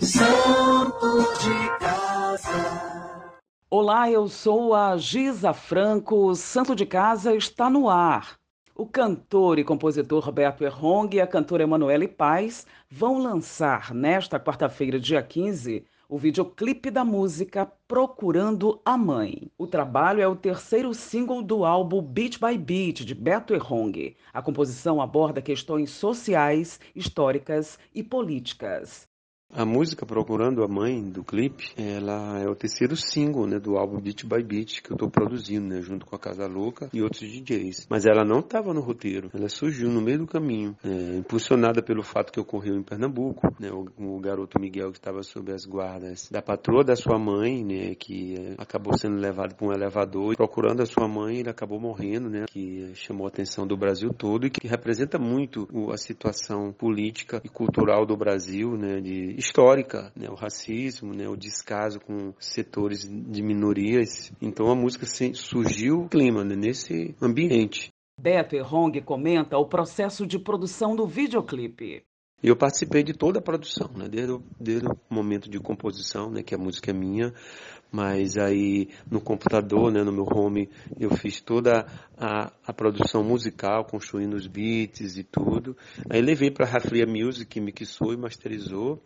Santo 0.00 1.18
de 1.42 1.78
casa. 1.80 3.50
Olá, 3.68 4.08
eu 4.08 4.28
sou 4.28 4.72
a 4.72 4.96
Giza 4.96 5.52
Franco. 5.52 6.28
O 6.28 6.36
Santo 6.36 6.76
de 6.76 6.86
Casa 6.86 7.34
está 7.34 7.68
no 7.68 7.90
ar. 7.90 8.36
O 8.76 8.86
cantor 8.86 9.58
e 9.58 9.64
compositor 9.64 10.22
Roberto 10.22 10.62
Errong 10.62 11.12
e 11.16 11.20
a 11.20 11.26
cantora 11.26 11.64
Emanuele 11.64 12.06
Paz 12.06 12.64
vão 12.88 13.18
lançar 13.18 13.92
nesta 13.92 14.38
quarta-feira, 14.38 15.00
dia 15.00 15.20
15, 15.24 15.84
o 16.08 16.18
videoclipe 16.18 16.90
da 16.90 17.04
música 17.04 17.66
Procurando 17.88 18.80
a 18.84 18.96
Mãe. 18.96 19.50
O 19.58 19.66
trabalho 19.66 20.20
é 20.20 20.28
o 20.28 20.36
terceiro 20.36 20.94
single 20.94 21.42
do 21.42 21.64
álbum 21.64 22.00
Beat 22.00 22.38
by 22.38 22.56
Beat, 22.56 23.04
de 23.04 23.14
Beto 23.14 23.54
Errong. 23.54 24.14
A 24.32 24.40
composição 24.40 25.00
aborda 25.00 25.42
questões 25.42 25.90
sociais, 25.90 26.78
históricas 26.94 27.78
e 27.94 28.02
políticas. 28.02 29.08
A 29.52 29.64
música 29.64 30.04
Procurando 30.04 30.64
a 30.64 30.68
Mãe, 30.68 31.00
do 31.08 31.22
clipe, 31.22 31.72
ela 31.76 32.38
é 32.40 32.48
o 32.48 32.54
terceiro 32.54 32.96
single 32.96 33.46
né, 33.46 33.58
do 33.58 33.76
álbum 33.78 34.00
Beat 34.00 34.24
by 34.24 34.42
Beat 34.42 34.82
que 34.82 34.90
eu 34.90 34.96
estou 34.96 35.08
produzindo, 35.08 35.68
né, 35.68 35.80
junto 35.80 36.04
com 36.04 36.16
a 36.16 36.18
Casa 36.18 36.46
Louca 36.46 36.90
e 36.92 37.00
outros 37.00 37.30
DJs. 37.30 37.86
Mas 37.88 38.04
ela 38.06 38.24
não 38.24 38.40
estava 38.40 38.74
no 38.74 38.80
roteiro, 38.80 39.30
ela 39.32 39.48
surgiu 39.48 39.88
no 39.88 40.02
meio 40.02 40.18
do 40.18 40.26
caminho, 40.26 40.76
é, 40.84 41.16
impulsionada 41.16 41.80
pelo 41.80 42.02
fato 42.02 42.32
que 42.32 42.40
ocorreu 42.40 42.74
em 42.74 42.82
Pernambuco. 42.82 43.54
Né, 43.58 43.70
o, 43.70 43.86
o, 43.96 44.20
garoto 44.20 44.60
Miguel 44.60 44.90
que 44.90 44.98
estava 44.98 45.22
sob 45.22 45.52
as 45.52 45.64
guardas 45.64 46.28
da 46.30 46.42
patroa 46.42 46.82
da 46.84 46.96
sua 46.96 47.18
mãe, 47.18 47.64
né, 47.64 47.94
que 47.94 48.34
é, 48.34 48.54
acabou 48.58 48.98
sendo 48.98 49.16
levado 49.16 49.54
para 49.54 49.66
um 49.66 49.72
elevador. 49.72 50.36
Procurando 50.36 50.82
a 50.82 50.86
sua 50.86 51.06
mãe, 51.08 51.38
ele 51.38 51.48
acabou 51.48 51.80
morrendo, 51.80 52.28
né, 52.28 52.44
que 52.48 52.90
chamou 52.94 53.26
a 53.26 53.28
atenção 53.28 53.66
do 53.66 53.76
Brasil 53.76 54.10
todo 54.12 54.46
e 54.46 54.50
que 54.50 54.66
representa 54.66 55.18
muito 55.18 55.68
a 55.92 55.96
situação 55.96 56.72
política 56.72 57.40
e 57.44 57.48
cultural 57.48 58.04
do 58.04 58.16
Brasil, 58.16 58.76
né, 58.76 59.00
de 59.00 59.35
histórica, 59.36 60.10
né, 60.16 60.28
o 60.30 60.34
racismo, 60.34 61.12
né, 61.12 61.28
o 61.28 61.36
descaso 61.36 62.00
com 62.00 62.32
setores 62.40 63.06
de 63.06 63.42
minorias. 63.42 64.32
Então 64.40 64.70
a 64.70 64.74
música 64.74 65.06
surgiu 65.34 66.08
clima 66.08 66.42
né, 66.42 66.56
nesse 66.56 67.14
ambiente. 67.20 67.90
Beto 68.18 68.56
Errong 68.56 68.98
comenta 69.04 69.58
o 69.58 69.68
processo 69.68 70.26
de 70.26 70.38
produção 70.38 70.96
do 70.96 71.06
videoclipe. 71.06 72.02
Eu 72.46 72.54
participei 72.54 73.02
de 73.02 73.12
toda 73.12 73.40
a 73.40 73.42
produção, 73.42 73.90
né? 73.96 74.06
desde, 74.08 74.30
o, 74.30 74.40
desde 74.60 74.86
o 74.86 74.96
momento 75.10 75.50
de 75.50 75.58
composição, 75.58 76.30
né? 76.30 76.44
que 76.44 76.54
a 76.54 76.58
música 76.58 76.92
é 76.92 76.94
minha, 76.94 77.34
mas 77.90 78.36
aí 78.36 78.88
no 79.10 79.20
computador, 79.20 79.90
né? 79.90 80.04
no 80.04 80.12
meu 80.12 80.24
home, 80.24 80.68
eu 80.96 81.10
fiz 81.10 81.40
toda 81.40 81.84
a, 82.16 82.52
a 82.64 82.72
produção 82.72 83.24
musical, 83.24 83.84
construindo 83.84 84.34
os 84.34 84.46
beats 84.46 85.16
e 85.16 85.24
tudo. 85.24 85.76
Aí 86.08 86.22
levei 86.22 86.50
para 86.50 86.66
a 86.66 86.70
Raflia 86.70 87.04
Music, 87.04 87.46
que 87.46 87.60
mixou 87.60 88.12
e 88.12 88.16
masterizou, 88.16 89.02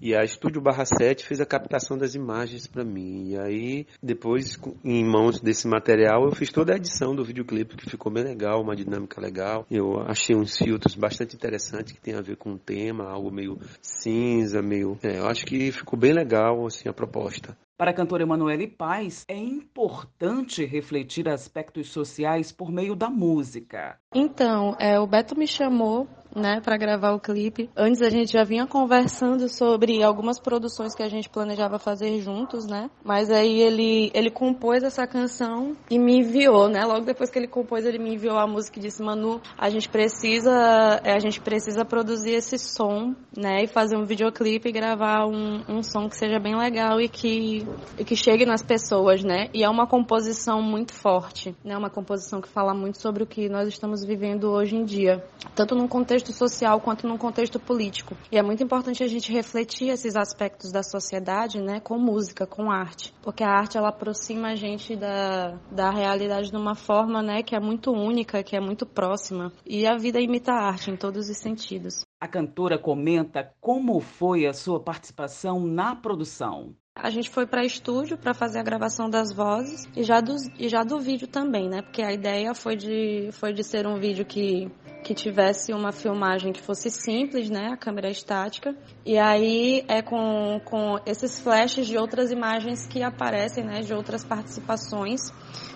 e 0.00 0.14
a 0.14 0.22
Estúdio 0.22 0.60
Barra 0.60 0.84
7 0.84 1.24
fez 1.24 1.40
a 1.40 1.46
captação 1.46 1.96
das 1.96 2.14
imagens 2.14 2.66
para 2.66 2.84
mim. 2.84 3.30
E 3.30 3.38
aí, 3.38 3.86
depois, 4.02 4.58
em 4.84 5.04
mãos 5.04 5.40
desse 5.40 5.66
material, 5.66 6.24
eu 6.24 6.32
fiz 6.32 6.50
toda 6.50 6.72
a 6.72 6.76
edição 6.76 7.14
do 7.14 7.24
videoclipe, 7.24 7.76
que 7.76 7.90
ficou 7.90 8.12
bem 8.12 8.24
legal, 8.24 8.60
uma 8.62 8.76
dinâmica 8.76 9.20
legal. 9.20 9.66
Eu 9.70 10.00
achei 10.00 10.36
uns 10.36 10.56
filtros 10.56 10.94
bastante 10.94 11.34
interessantes 11.36 11.92
que 11.92 12.00
tem 12.00 12.14
a 12.14 12.20
ver 12.20 12.36
com 12.36 12.52
o 12.52 12.58
tema, 12.74 13.08
algo 13.08 13.30
meio 13.30 13.58
cinza, 13.80 14.60
meio. 14.60 14.98
É, 15.02 15.18
eu 15.18 15.28
acho 15.28 15.46
que 15.46 15.70
ficou 15.70 15.96
bem 15.96 16.12
legal 16.12 16.66
assim 16.66 16.88
a 16.88 16.92
proposta. 16.92 17.56
Para 17.76 17.90
a 17.90 17.94
cantora 17.94 18.22
Emanuele 18.22 18.68
Paz, 18.68 19.24
é 19.28 19.36
importante 19.36 20.64
refletir 20.64 21.28
aspectos 21.28 21.88
sociais 21.88 22.52
por 22.52 22.70
meio 22.70 22.94
da 22.94 23.10
música. 23.10 23.98
Então, 24.14 24.76
é, 24.78 24.98
o 24.98 25.06
Beto 25.08 25.36
me 25.36 25.46
chamou 25.46 26.08
né, 26.34 26.60
para 26.60 26.76
gravar 26.76 27.12
o 27.12 27.20
clipe. 27.20 27.70
Antes 27.76 28.02
a 28.02 28.10
gente 28.10 28.32
já 28.32 28.44
vinha 28.44 28.66
conversando 28.66 29.48
sobre 29.48 30.02
algumas 30.02 30.38
produções 30.38 30.94
que 30.94 31.02
a 31.02 31.08
gente 31.08 31.28
planejava 31.28 31.78
fazer 31.78 32.20
juntos, 32.20 32.66
né? 32.66 32.90
Mas 33.04 33.30
aí 33.30 33.60
ele 33.60 34.10
ele 34.14 34.30
compôs 34.30 34.82
essa 34.82 35.06
canção 35.06 35.76
e 35.90 35.98
me 35.98 36.18
enviou, 36.18 36.68
né? 36.68 36.84
Logo 36.84 37.04
depois 37.04 37.30
que 37.30 37.38
ele 37.38 37.46
compôs, 37.46 37.84
ele 37.84 37.98
me 37.98 38.14
enviou 38.14 38.38
a 38.38 38.46
música 38.46 38.78
e 38.78 38.82
disse: 38.82 39.02
"Manu, 39.02 39.40
a 39.56 39.70
gente 39.70 39.88
precisa 39.88 41.00
é, 41.04 41.12
a 41.12 41.18
gente 41.18 41.40
precisa 41.40 41.84
produzir 41.84 42.32
esse 42.32 42.58
som, 42.58 43.14
né, 43.36 43.64
e 43.64 43.66
fazer 43.66 43.96
um 43.96 44.04
videoclipe 44.04 44.68
e 44.68 44.72
gravar 44.72 45.26
um, 45.26 45.62
um 45.68 45.82
som 45.82 46.08
que 46.08 46.16
seja 46.16 46.38
bem 46.38 46.56
legal 46.56 47.00
e 47.00 47.08
que 47.08 47.66
e 47.98 48.04
que 48.04 48.16
chegue 48.16 48.44
nas 48.44 48.62
pessoas, 48.62 49.22
né? 49.22 49.48
E 49.52 49.62
é 49.62 49.68
uma 49.68 49.86
composição 49.86 50.62
muito 50.62 50.92
forte, 50.92 51.54
né? 51.64 51.76
Uma 51.76 51.90
composição 51.90 52.40
que 52.40 52.48
fala 52.48 52.74
muito 52.74 53.00
sobre 53.00 53.22
o 53.22 53.26
que 53.26 53.48
nós 53.48 53.68
estamos 53.68 54.04
vivendo 54.04 54.50
hoje 54.50 54.76
em 54.76 54.84
dia, 54.84 55.24
tanto 55.54 55.74
num 55.74 55.88
contexto 55.88 56.23
contexto 56.24 56.32
social 56.32 56.80
quanto 56.80 57.06
num 57.06 57.18
contexto 57.18 57.60
político. 57.60 58.16
E 58.32 58.38
é 58.38 58.42
muito 58.42 58.62
importante 58.62 59.02
a 59.02 59.06
gente 59.06 59.30
refletir 59.30 59.88
esses 59.88 60.16
aspectos 60.16 60.72
da 60.72 60.82
sociedade, 60.82 61.60
né, 61.60 61.80
com 61.80 61.98
música, 61.98 62.46
com 62.46 62.70
arte, 62.70 63.12
porque 63.22 63.44
a 63.44 63.50
arte 63.50 63.76
ela 63.76 63.88
aproxima 63.88 64.48
a 64.48 64.54
gente 64.54 64.96
da, 64.96 65.58
da 65.70 65.90
realidade 65.90 66.50
de 66.50 66.56
uma 66.56 66.74
forma, 66.74 67.22
né, 67.22 67.42
que 67.42 67.54
é 67.54 67.60
muito 67.60 67.90
única, 67.90 68.42
que 68.42 68.56
é 68.56 68.60
muito 68.60 68.86
próxima. 68.86 69.52
E 69.66 69.86
a 69.86 69.96
vida 69.96 70.20
imita 70.20 70.52
a 70.52 70.66
arte 70.66 70.90
em 70.90 70.96
todos 70.96 71.28
os 71.28 71.36
sentidos. 71.36 72.04
A 72.20 72.28
cantora 72.28 72.78
comenta 72.78 73.52
como 73.60 74.00
foi 74.00 74.46
a 74.46 74.54
sua 74.54 74.80
participação 74.80 75.60
na 75.60 75.94
produção. 75.94 76.74
A 76.96 77.10
gente 77.10 77.28
foi 77.28 77.44
para 77.44 77.64
estúdio 77.64 78.16
para 78.16 78.32
fazer 78.32 78.60
a 78.60 78.62
gravação 78.62 79.10
das 79.10 79.32
vozes 79.32 79.84
e 79.96 80.04
já, 80.04 80.20
do, 80.20 80.36
e 80.56 80.68
já 80.68 80.84
do 80.84 81.00
vídeo 81.00 81.26
também, 81.26 81.68
né? 81.68 81.82
Porque 81.82 82.00
a 82.00 82.12
ideia 82.12 82.54
foi 82.54 82.76
de, 82.76 83.30
foi 83.32 83.52
de 83.52 83.64
ser 83.64 83.84
um 83.84 83.98
vídeo 83.98 84.24
que, 84.24 84.70
que 85.04 85.14
tivesse 85.14 85.72
uma 85.72 85.92
filmagem 85.92 86.52
que 86.52 86.62
fosse 86.62 86.90
simples, 86.90 87.50
né? 87.50 87.68
A 87.68 87.76
câmera 87.76 88.08
estática. 88.10 88.74
E 89.04 89.18
aí 89.18 89.84
é 89.86 90.00
com, 90.00 90.60
com 90.64 90.98
esses 91.04 91.38
flashes 91.38 91.86
de 91.86 91.98
outras 91.98 92.32
imagens 92.32 92.86
que 92.86 93.02
aparecem, 93.02 93.62
né? 93.62 93.82
De 93.82 93.92
outras 93.92 94.24
participações, 94.24 95.20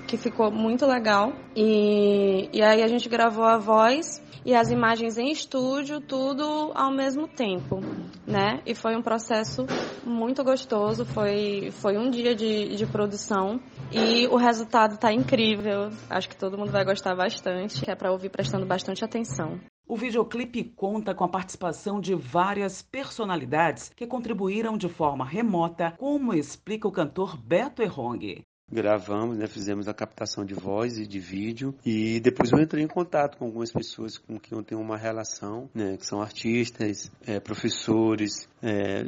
que 0.06 0.16
ficou 0.16 0.50
muito 0.50 0.86
legal. 0.86 1.32
E, 1.54 2.48
e 2.52 2.62
aí 2.62 2.82
a 2.82 2.88
gente 2.88 3.08
gravou 3.08 3.44
a 3.44 3.58
voz 3.58 4.22
e 4.44 4.54
as 4.54 4.70
imagens 4.70 5.18
em 5.18 5.30
estúdio, 5.30 6.00
tudo 6.00 6.72
ao 6.74 6.90
mesmo 6.90 7.28
tempo, 7.28 7.80
né? 8.26 8.62
E 8.64 8.74
foi 8.74 8.96
um 8.96 9.02
processo 9.02 9.66
muito 10.04 10.42
gostoso, 10.42 11.04
foi, 11.04 11.70
foi 11.70 11.98
um 11.98 12.10
dia 12.10 12.34
de, 12.34 12.74
de 12.74 12.86
produção 12.86 13.60
e 13.92 14.26
o 14.28 14.36
resultado 14.36 14.94
está 14.94 15.12
incrível. 15.12 15.90
Acho 16.08 16.28
que 16.28 16.36
todo 16.36 16.56
mundo 16.56 16.72
vai 16.72 16.84
gostar 16.84 17.14
bastante, 17.14 17.88
é 17.88 17.94
para 17.94 18.10
ouvir 18.10 18.30
prestando 18.30 18.64
bastante 18.64 19.04
atenção. 19.04 19.60
O 19.86 19.96
videoclipe 19.96 20.64
conta 20.64 21.14
com 21.14 21.24
a 21.24 21.28
participação 21.28 21.98
de 21.98 22.14
várias 22.14 22.82
personalidades 22.82 23.90
que 23.96 24.06
contribuíram 24.06 24.76
de 24.76 24.88
forma 24.88 25.24
remota, 25.24 25.94
como 25.98 26.34
explica 26.34 26.86
o 26.86 26.92
cantor 26.92 27.38
Beto 27.38 27.82
Errong 27.82 28.44
gravamos, 28.70 29.38
né, 29.38 29.46
fizemos 29.46 29.88
a 29.88 29.94
captação 29.94 30.44
de 30.44 30.54
voz 30.54 30.98
e 30.98 31.06
de 31.06 31.18
vídeo. 31.18 31.74
E 31.84 32.20
depois 32.20 32.52
eu 32.52 32.58
entrei 32.60 32.84
em 32.84 32.88
contato 32.88 33.38
com 33.38 33.46
algumas 33.46 33.72
pessoas 33.72 34.18
com 34.18 34.38
quem 34.38 34.56
eu 34.56 34.64
tenho 34.64 34.80
uma 34.80 34.96
relação, 34.96 35.68
né, 35.74 35.96
que 35.96 36.06
são 36.06 36.20
artistas, 36.20 37.10
é, 37.26 37.40
professores, 37.40 38.48
é, 38.62 39.04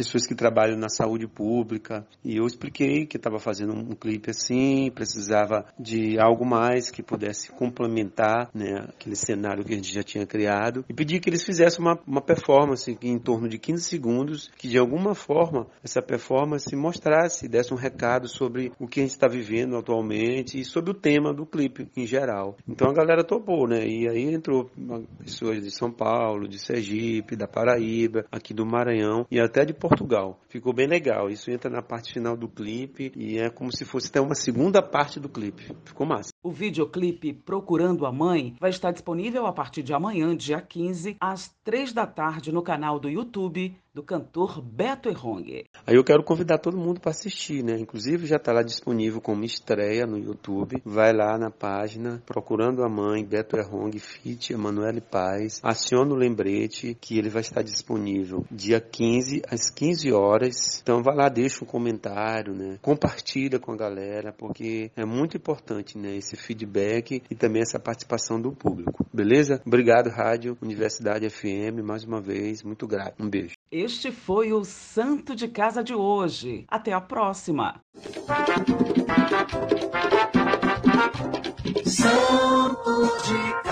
pessoas 0.00 0.26
que 0.26 0.34
trabalham 0.34 0.78
na 0.78 0.88
saúde 0.88 1.28
pública 1.28 2.06
e 2.24 2.38
eu 2.38 2.46
expliquei 2.46 3.04
que 3.04 3.18
estava 3.18 3.38
fazendo 3.38 3.74
um 3.74 3.94
clipe 3.94 4.30
assim, 4.30 4.90
precisava 4.94 5.66
de 5.78 6.18
algo 6.18 6.42
mais 6.46 6.90
que 6.90 7.02
pudesse 7.02 7.52
complementar 7.52 8.48
né, 8.54 8.86
aquele 8.88 9.14
cenário 9.14 9.62
que 9.62 9.74
a 9.74 9.76
gente 9.76 9.92
já 9.92 10.02
tinha 10.02 10.24
criado 10.24 10.86
e 10.88 10.94
pedi 10.94 11.20
que 11.20 11.28
eles 11.28 11.44
fizessem 11.44 11.84
uma, 11.84 11.98
uma 12.06 12.22
performance 12.22 12.96
em 13.02 13.18
torno 13.18 13.46
de 13.46 13.58
15 13.58 13.84
segundos 13.84 14.50
que 14.56 14.68
de 14.68 14.78
alguma 14.78 15.14
forma 15.14 15.66
essa 15.84 16.00
performance 16.00 16.74
mostrasse, 16.74 17.46
desse 17.46 17.74
um 17.74 17.76
recado 17.76 18.26
sobre 18.26 18.72
o 18.78 18.86
que 18.86 19.00
a 19.00 19.02
gente 19.02 19.12
está 19.12 19.28
vivendo 19.28 19.76
atualmente 19.76 20.58
e 20.58 20.64
sobre 20.64 20.92
o 20.92 20.94
tema 20.94 21.34
do 21.34 21.44
clipe 21.44 21.88
em 21.94 22.06
geral. 22.06 22.56
Então 22.66 22.88
a 22.88 22.94
galera 22.94 23.22
topou, 23.22 23.68
né? 23.68 23.86
E 23.86 24.08
aí 24.08 24.32
entrou 24.32 24.70
pessoas 25.18 25.62
de 25.62 25.70
São 25.70 25.92
Paulo, 25.92 26.48
de 26.48 26.58
Sergipe, 26.58 27.36
da 27.36 27.46
Paraíba, 27.46 28.24
aqui 28.32 28.54
do 28.54 28.64
Maranhão 28.64 29.26
e 29.30 29.38
até 29.38 29.66
de 29.66 29.74
Portugal. 29.90 30.38
Ficou 30.48 30.72
bem 30.72 30.86
legal. 30.86 31.28
Isso 31.28 31.50
entra 31.50 31.68
na 31.68 31.82
parte 31.82 32.12
final 32.12 32.36
do 32.36 32.48
clipe 32.48 33.12
e 33.16 33.38
é 33.38 33.50
como 33.50 33.76
se 33.76 33.84
fosse 33.84 34.08
até 34.08 34.20
uma 34.20 34.36
segunda 34.36 34.80
parte 34.80 35.18
do 35.18 35.28
clipe. 35.28 35.74
Ficou 35.84 36.06
massa. 36.06 36.29
O 36.42 36.50
videoclipe 36.50 37.34
Procurando 37.34 38.06
a 38.06 38.12
Mãe 38.12 38.56
vai 38.58 38.70
estar 38.70 38.92
disponível 38.92 39.44
a 39.44 39.52
partir 39.52 39.82
de 39.82 39.92
amanhã, 39.92 40.34
dia 40.34 40.58
15, 40.58 41.18
às 41.20 41.54
3 41.62 41.92
da 41.92 42.06
tarde, 42.06 42.50
no 42.50 42.62
canal 42.62 42.98
do 42.98 43.10
YouTube 43.10 43.76
do 43.92 44.02
cantor 44.02 44.62
Beto 44.62 45.08
Errong. 45.08 45.64
Aí 45.86 45.96
eu 45.96 46.04
quero 46.04 46.22
convidar 46.22 46.58
todo 46.58 46.76
mundo 46.76 47.00
para 47.00 47.10
assistir, 47.10 47.64
né? 47.64 47.76
Inclusive 47.78 48.26
já 48.26 48.36
está 48.36 48.52
lá 48.52 48.62
disponível 48.62 49.20
como 49.20 49.44
estreia 49.44 50.06
no 50.06 50.16
YouTube. 50.16 50.80
Vai 50.84 51.12
lá 51.12 51.36
na 51.36 51.50
página 51.50 52.22
Procurando 52.24 52.84
a 52.84 52.88
Mãe, 52.88 53.24
Beto 53.24 53.56
Errong, 53.56 53.98
Fit, 53.98 54.52
Emanuele 54.52 55.00
Paz. 55.00 55.60
Aciona 55.62 56.14
o 56.14 56.16
lembrete 56.16 56.96
que 57.00 57.18
ele 57.18 57.28
vai 57.28 57.40
estar 57.40 57.62
disponível 57.62 58.44
dia 58.50 58.80
15 58.80 59.42
às 59.50 59.68
15 59.70 60.12
horas. 60.12 60.80
Então 60.80 61.02
vai 61.02 61.16
lá, 61.16 61.28
deixa 61.28 61.64
um 61.64 61.66
comentário, 61.66 62.54
né? 62.54 62.78
Compartilha 62.80 63.58
com 63.58 63.72
a 63.72 63.76
galera, 63.76 64.32
porque 64.32 64.90
é 64.94 65.04
muito 65.04 65.36
importante, 65.36 65.98
né? 65.98 66.16
Esse 66.16 66.29
esse 66.30 66.36
feedback 66.36 67.22
e 67.30 67.34
também 67.34 67.62
essa 67.62 67.78
participação 67.78 68.40
do 68.40 68.52
público. 68.52 69.06
Beleza? 69.12 69.60
Obrigado, 69.66 70.08
Rádio 70.08 70.56
Universidade 70.62 71.28
FM, 71.28 71.82
mais 71.84 72.04
uma 72.04 72.20
vez, 72.20 72.62
muito 72.62 72.86
grato. 72.86 73.22
Um 73.22 73.28
beijo. 73.28 73.54
Este 73.70 74.10
foi 74.12 74.52
o 74.52 74.64
Santo 74.64 75.34
de 75.34 75.48
Casa 75.48 75.82
de 75.82 75.94
hoje. 75.94 76.64
Até 76.68 76.92
a 76.92 77.00
próxima. 77.00 77.80
Santo 81.84 83.04
de 83.24 83.62
Casa. 83.62 83.69